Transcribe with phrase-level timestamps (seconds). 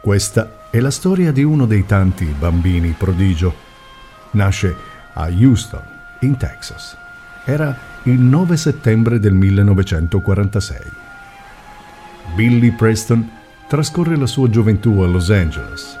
[0.00, 3.54] Questa è la storia di uno dei tanti bambini prodigio.
[4.30, 4.74] Nasce
[5.12, 5.82] a Houston,
[6.20, 6.96] in Texas.
[7.44, 10.78] Era il 9 settembre del 1946.
[12.34, 13.28] Billy Preston
[13.68, 15.98] trascorre la sua gioventù a Los Angeles.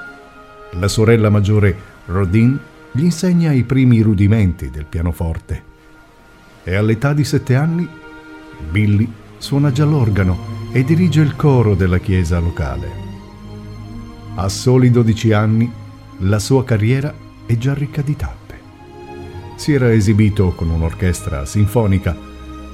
[0.72, 1.76] La sorella maggiore,
[2.06, 2.58] Rodin,
[2.92, 5.62] gli insegna i primi rudimenti del pianoforte.
[6.64, 7.86] E all'età di sette anni,
[8.70, 13.09] Billy suona già l'organo e dirige il coro della chiesa locale.
[14.36, 15.70] A soli 12 anni
[16.18, 17.12] la sua carriera
[17.44, 18.58] è già ricca di tappe.
[19.56, 22.16] Si era esibito con un'orchestra sinfonica,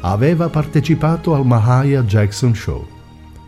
[0.01, 2.87] aveva partecipato al Mahaya Jackson Show,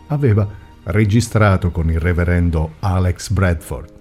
[0.08, 0.48] aveva
[0.84, 3.92] registrato con il reverendo Alex Bradford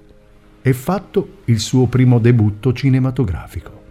[0.62, 3.84] e fatto il suo primo debutto cinematografico.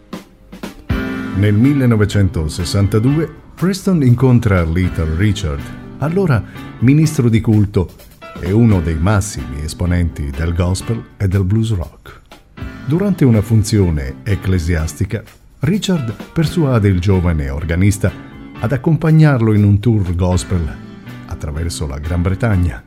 [1.37, 5.62] Nel 1962 Preston incontra Little Richard,
[5.98, 6.43] allora
[6.79, 7.88] ministro di culto
[8.41, 12.21] è uno dei massimi esponenti del gospel e del blues rock.
[12.85, 15.23] Durante una funzione ecclesiastica,
[15.60, 18.13] Richard persuade il giovane organista
[18.60, 20.75] ad accompagnarlo in un tour gospel
[21.27, 22.83] attraverso la Gran Bretagna.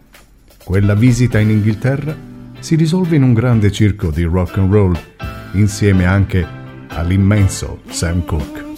[0.64, 2.16] Quella visita in Inghilterra
[2.60, 4.98] si risolve in un grande circo di rock and roll
[5.54, 6.46] insieme anche
[6.90, 8.69] all'immenso Sam Cooke.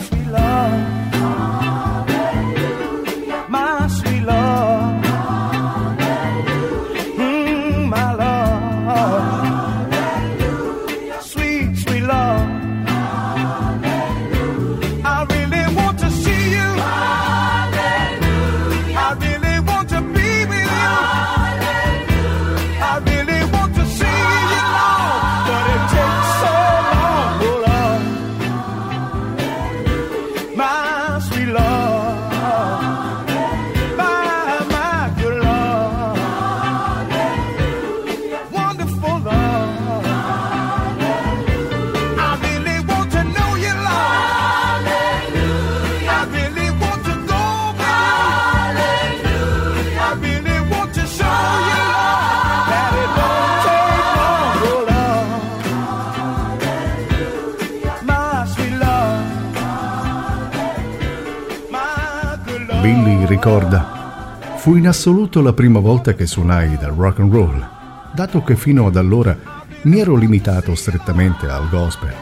[63.43, 67.69] Ricorda, fu in assoluto la prima volta che suonai del rock and roll,
[68.13, 69.35] dato che fino ad allora
[69.81, 72.13] mi ero limitato strettamente al gospel.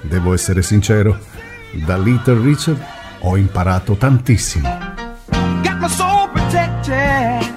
[0.00, 1.18] Devo essere sincero,
[1.84, 2.80] da Little Richard
[3.18, 4.68] ho imparato tantissimo.
[5.64, 7.52] Got my soul protected,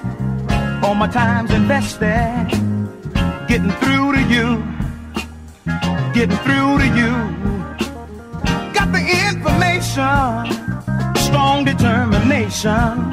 [0.82, 2.48] all my time's invested,
[3.46, 4.60] getting through to you,
[6.12, 7.14] getting through to you.
[8.72, 10.56] Got the information.
[11.36, 13.12] Strong determination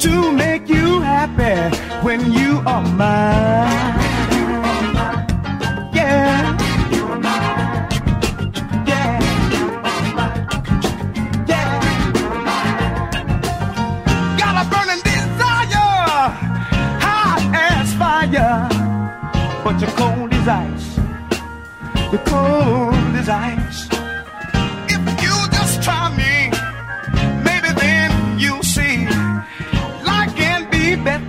[0.00, 3.99] to make you happy when you are mine.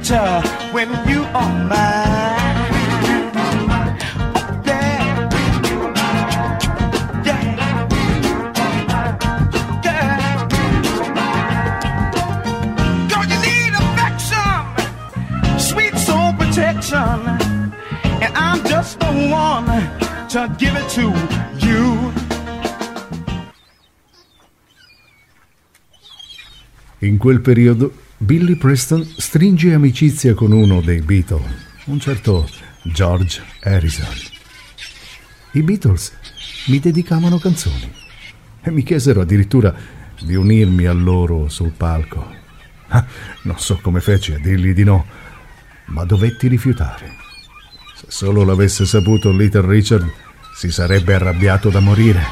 [0.01, 0.41] Better
[0.71, 2.71] when you are mine.
[13.09, 14.63] Girl, you need affection,
[15.59, 17.19] sweet soul protection,
[18.23, 19.67] and I'm just the one
[20.29, 21.50] to give it to
[27.03, 31.49] In quel periodo Billy Preston stringe amicizia con uno dei Beatles,
[31.85, 32.47] un certo
[32.83, 34.13] George Harrison.
[35.53, 36.15] I Beatles
[36.67, 37.91] mi dedicavano canzoni
[38.61, 39.73] e mi chiesero addirittura
[40.21, 42.23] di unirmi a loro sul palco.
[42.89, 43.03] Ah,
[43.43, 45.03] non so come feci a dirgli di no,
[45.85, 47.15] ma dovetti rifiutare.
[47.95, 50.07] Se solo l'avesse saputo Little Richard,
[50.53, 52.23] si sarebbe arrabbiato da morire.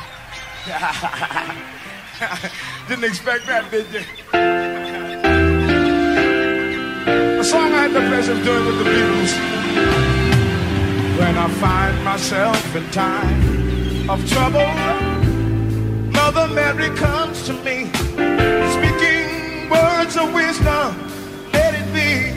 [2.87, 4.48] Didn't expect that, did you?
[8.23, 9.33] Song I had the pleasure of doing with the Beatles.
[11.19, 14.67] When I find myself in time of trouble,
[16.11, 17.87] Mother Mary comes to me,
[18.75, 20.95] speaking words of wisdom.
[21.53, 22.33] Let it be.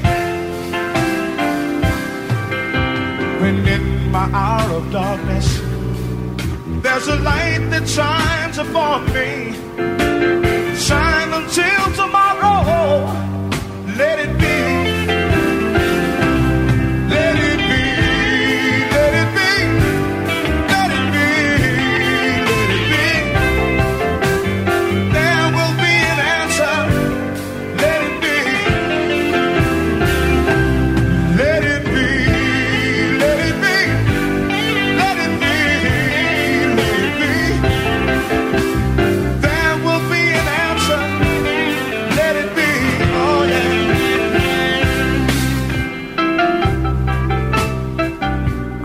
[3.41, 5.61] When in my hour of darkness,
[6.83, 9.55] there's a light that shines upon me.
[10.77, 13.42] Shine until tomorrow.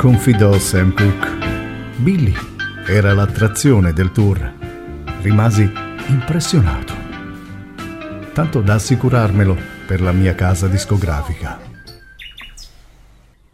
[0.08, 1.28] Confidò Sam Cooke.
[1.98, 2.34] Billy
[2.88, 4.54] era l'attrazione del tour.
[5.22, 5.70] Rimasi
[6.08, 6.94] impressionato.
[8.32, 11.60] Tanto da assicurarmelo per la mia casa discografica.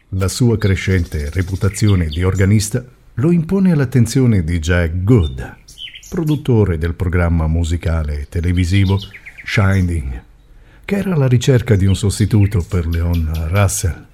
[0.10, 2.86] La sua crescente reputazione di organista
[3.16, 5.56] lo impone all'attenzione di Jack Good,
[6.08, 9.00] produttore del programma musicale televisivo
[9.44, 10.24] Shining,
[10.86, 14.12] che era alla ricerca di un sostituto per Leon Russell.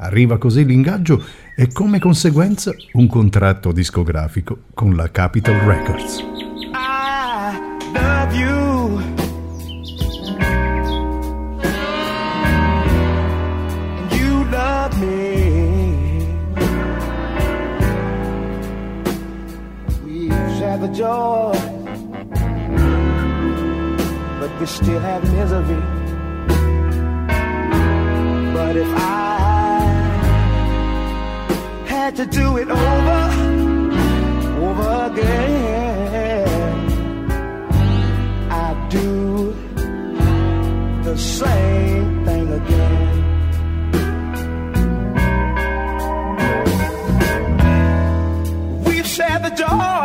[0.00, 1.24] Arriva così l'ingaggio
[1.56, 6.18] e come conseguenza un contratto discografico con la Capitol Records.
[6.72, 7.58] I
[7.92, 9.00] love you.
[14.10, 16.26] You love me.
[20.04, 21.58] We've shared the joy,
[24.38, 25.82] but we still have misery.
[28.52, 29.37] But if I
[32.08, 33.20] had to do it over,
[34.66, 36.48] over again,
[38.50, 39.54] I'd do
[41.02, 43.24] the same thing again.
[48.86, 49.97] We've shared the joy.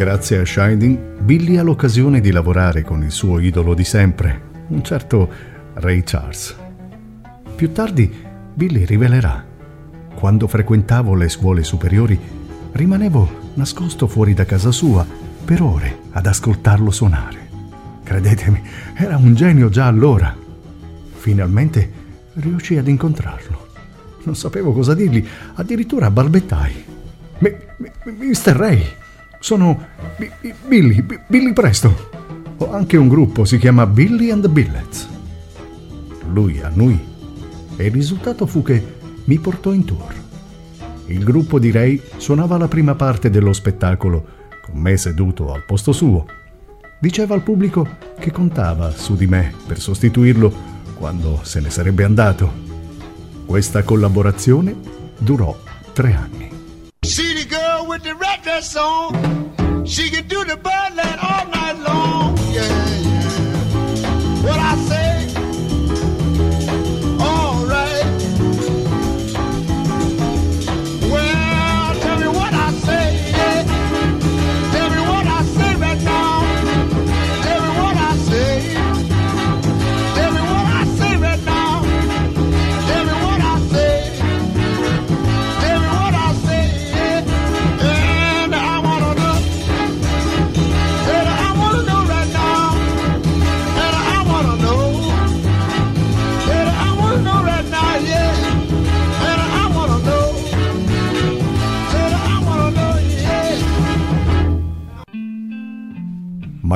[0.00, 4.82] Grazie a Shining Billy ha l'occasione di lavorare con il suo idolo di sempre, un
[4.82, 5.30] certo
[5.74, 6.56] Ray Charles.
[7.54, 8.10] Più tardi
[8.54, 9.44] Billy rivelerà.
[10.14, 12.18] Quando frequentavo le scuole superiori
[12.72, 15.06] rimanevo nascosto fuori da casa sua
[15.44, 17.48] per ore ad ascoltarlo suonare.
[18.02, 18.62] Credetemi,
[18.94, 20.34] era un genio già allora.
[21.12, 21.92] Finalmente
[22.36, 23.66] riuscii ad incontrarlo.
[24.22, 25.22] Non sapevo cosa dirgli,
[25.56, 26.84] addirittura balbettai.
[28.04, 28.56] Mr.
[28.56, 28.82] Ray,
[29.40, 32.08] sono B- B- Billy, B- Billy Presto.
[32.58, 35.08] Ho anche un gruppo, si chiama Billy and the Billets.
[36.32, 36.98] Lui annui
[37.76, 40.14] e il risultato fu che mi portò in tour.
[41.06, 44.24] Il gruppo di Ray suonava la prima parte dello spettacolo,
[44.62, 46.26] con me seduto al posto suo.
[47.00, 47.88] Diceva al pubblico
[48.18, 50.52] che contava su di me per sostituirlo
[50.96, 52.52] quando se ne sarebbe andato.
[53.46, 54.76] Questa collaborazione
[55.18, 55.58] durò
[55.92, 56.49] tre anni.
[58.02, 59.84] the record song.
[59.86, 62.38] She can do the birdland all night long.
[62.52, 63.09] Yeah.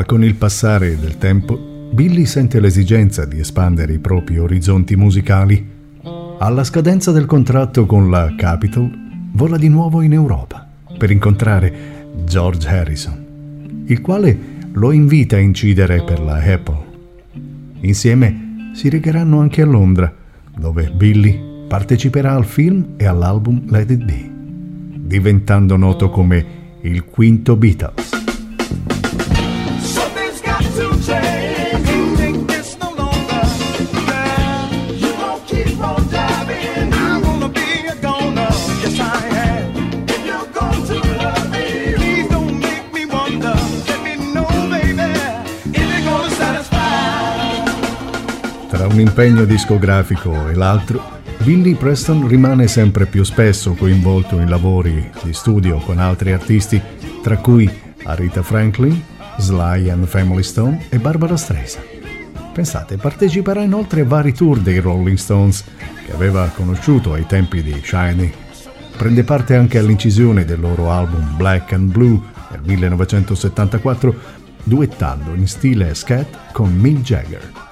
[0.04, 5.66] Ma con il passare del tempo, Billy sente l'esigenza di espandere i propri orizzonti musicali.
[6.38, 8.90] Alla scadenza del contratto con la Capitol,
[9.32, 10.68] vola di nuovo in Europa
[10.98, 14.38] per incontrare George Harrison, il quale
[14.72, 16.84] lo invita a incidere per la Apple.
[17.80, 20.12] Insieme si recheranno anche a Londra,
[20.54, 24.30] dove Billy parteciperà al film e all'album Let It Be,
[24.98, 26.44] diventando noto come
[26.82, 28.12] il quinto Beatles.
[48.94, 51.02] Un impegno discografico e l'altro,
[51.38, 56.80] Billy Preston rimane sempre più spesso coinvolto in lavori di studio con altri artisti,
[57.20, 57.68] tra cui
[58.04, 59.02] Aretha Franklin,
[59.38, 61.84] Sly and Family Stone e Barbara Streisand.
[62.52, 65.64] Pensate, parteciperà inoltre a vari tour dei Rolling Stones,
[66.06, 68.32] che aveva conosciuto ai tempi di Shiny.
[68.96, 72.20] Prende parte anche all'incisione del loro album Black and Blue
[72.52, 74.14] nel 1974,
[74.62, 77.63] duettando in stile scat con Mick Jagger.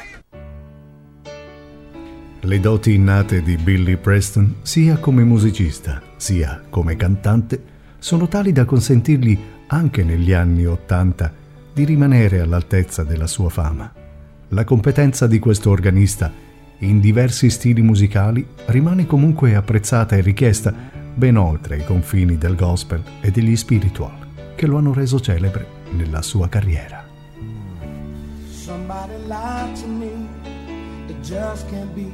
[2.45, 7.63] Le doti innate di Billy Preston, sia come musicista sia come cantante,
[8.01, 11.33] sono tali da consentirgli, anche negli anni Ottanta,
[11.73, 13.93] di rimanere all'altezza della sua fama.
[14.49, 16.33] La competenza di questo organista
[16.79, 20.75] in diversi stili musicali rimane comunque apprezzata e richiesta
[21.15, 26.23] ben oltre i confini del gospel e degli spiritual che lo hanno reso celebre nella
[26.23, 27.07] sua carriera.
[31.23, 32.11] Just can't be.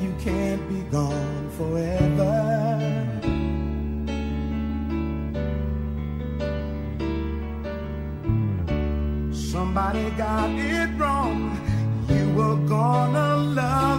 [0.00, 2.32] You can't be gone forever.
[9.32, 11.58] Somebody got it wrong.
[12.08, 13.95] You were gonna love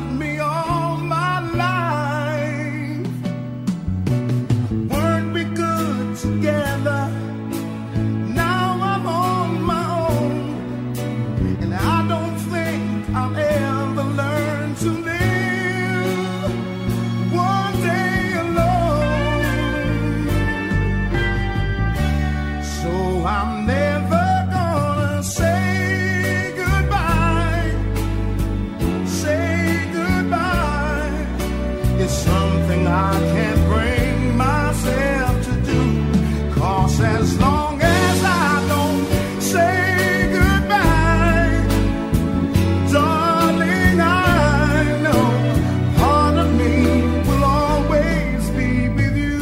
[32.48, 35.82] something I can't bring myself to do.
[36.60, 39.04] Cause as long as I don't
[39.54, 39.76] say
[40.38, 41.58] goodbye,
[42.94, 45.26] darling, I know
[46.02, 46.76] part of me
[47.28, 49.38] will always be with you.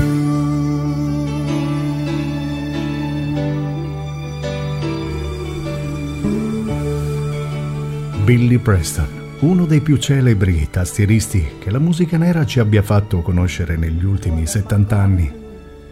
[8.26, 13.76] Billy Preston, uno dei più celebri tastieristi che la musica nera ci abbia fatto conoscere
[13.76, 15.32] negli ultimi 70 anni.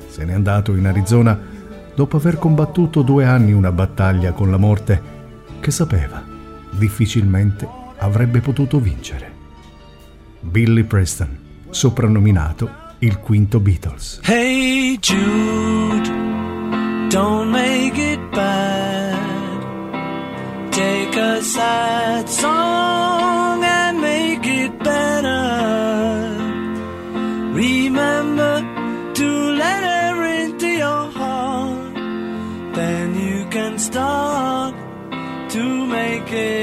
[0.08, 1.40] Se n'è andato in Arizona
[1.94, 5.02] dopo aver combattuto due anni una battaglia con la morte
[5.60, 6.24] che sapeva
[6.72, 9.32] difficilmente avrebbe potuto vincere.
[10.40, 11.38] Billy Preston,
[11.70, 12.70] soprannominato
[13.00, 14.20] il quinto Beatles.
[14.24, 16.10] Hey Jude,
[17.10, 18.73] don't make it bad.
[20.74, 25.46] Take a sad song and make it better.
[27.54, 28.56] Remember
[29.14, 29.30] to
[29.64, 31.94] let her into your heart.
[32.74, 34.74] Then you can start
[35.52, 36.63] to make it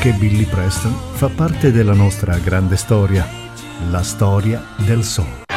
[0.00, 3.26] Anche Billy Preston fa parte della nostra grande storia,
[3.90, 5.47] la storia del soul.